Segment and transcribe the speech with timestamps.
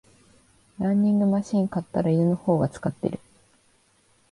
[0.79, 3.19] ランニングマシン買ったら犬の方が使ってる